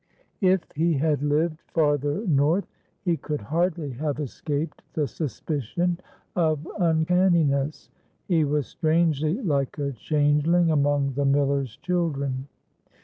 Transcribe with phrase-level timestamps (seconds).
[0.41, 2.65] If he had lived farther north,
[3.03, 5.99] he could hardly have escaped the suspicion
[6.35, 7.91] of uncanniness.
[8.27, 12.47] He was strangely like a changeling among the miller's children.